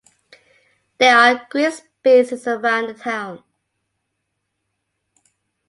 There 0.97 1.15
are 1.15 1.45
green 1.51 1.71
spaces 1.71 2.47
around 2.47 2.87
the 2.87 2.95
town. 2.95 3.43